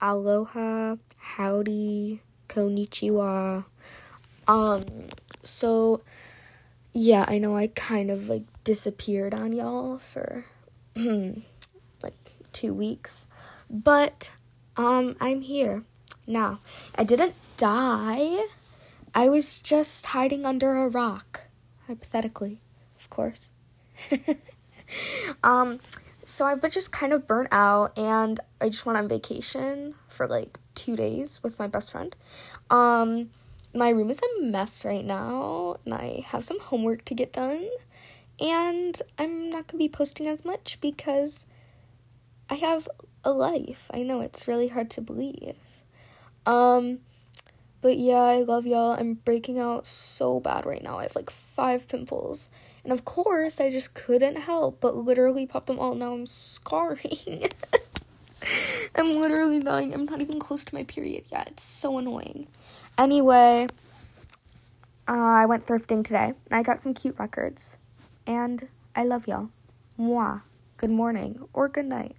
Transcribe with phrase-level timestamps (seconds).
[0.00, 3.64] aloha, howdy, konnichiwa.
[4.46, 4.82] Um,
[5.42, 6.00] so
[6.92, 10.44] yeah, I know I kind of like disappeared on y'all for
[10.96, 12.14] like
[12.52, 13.26] two weeks,
[13.70, 14.32] but
[14.76, 15.84] um, I'm here
[16.26, 16.60] now.
[16.96, 18.44] I didn't die.
[19.14, 21.44] I was just hiding under a rock,
[21.86, 22.58] hypothetically,
[22.98, 23.50] of course.
[25.42, 25.80] um,
[26.38, 30.28] so I've been just kind of burnt out, and I just went on vacation for
[30.28, 32.14] like two days with my best friend.
[32.70, 33.30] Um,
[33.74, 37.68] my room is a mess right now, and I have some homework to get done.
[38.38, 41.46] And I'm not gonna be posting as much because
[42.48, 42.88] I have
[43.24, 43.90] a life.
[43.92, 45.56] I know it's really hard to believe.
[46.46, 47.00] Um,
[47.80, 48.92] but yeah, I love y'all.
[48.92, 50.98] I'm breaking out so bad right now.
[50.98, 52.50] I have like five pimples.
[52.84, 55.94] And of course, I just couldn't help but literally pop them all.
[55.94, 57.48] Now I'm scarring.
[58.94, 59.94] I'm literally dying.
[59.94, 61.48] I'm not even close to my period yet.
[61.52, 62.48] It's so annoying.
[62.96, 63.66] Anyway,
[65.06, 67.78] uh, I went thrifting today and I got some cute records.
[68.26, 69.50] And I love y'all.
[69.98, 70.42] Mwah.
[70.76, 72.14] Good morning or good night.